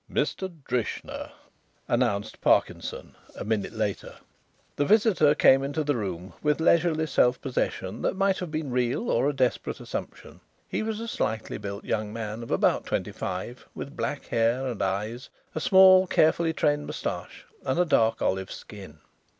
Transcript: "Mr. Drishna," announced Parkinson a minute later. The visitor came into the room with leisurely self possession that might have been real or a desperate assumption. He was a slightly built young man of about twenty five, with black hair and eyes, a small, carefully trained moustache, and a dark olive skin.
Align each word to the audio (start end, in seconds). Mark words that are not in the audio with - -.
"Mr. 0.11 0.49
Drishna," 0.67 1.31
announced 1.87 2.41
Parkinson 2.41 3.15
a 3.35 3.45
minute 3.45 3.73
later. 3.73 4.15
The 4.75 4.83
visitor 4.85 5.35
came 5.35 5.61
into 5.61 5.83
the 5.83 5.95
room 5.95 6.33
with 6.41 6.59
leisurely 6.59 7.05
self 7.05 7.39
possession 7.39 8.01
that 8.01 8.15
might 8.15 8.39
have 8.39 8.49
been 8.49 8.71
real 8.71 9.11
or 9.11 9.29
a 9.29 9.33
desperate 9.35 9.79
assumption. 9.79 10.39
He 10.67 10.81
was 10.81 10.99
a 10.99 11.07
slightly 11.07 11.59
built 11.59 11.85
young 11.85 12.11
man 12.11 12.41
of 12.41 12.49
about 12.49 12.87
twenty 12.87 13.11
five, 13.11 13.67
with 13.75 13.95
black 13.95 14.25
hair 14.29 14.65
and 14.65 14.81
eyes, 14.81 15.29
a 15.53 15.59
small, 15.59 16.07
carefully 16.07 16.51
trained 16.51 16.87
moustache, 16.87 17.45
and 17.63 17.79
a 17.79 17.85
dark 17.85 18.23
olive 18.23 18.51
skin. 18.51 18.97